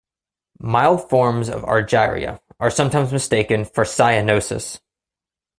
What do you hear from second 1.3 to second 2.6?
of argyria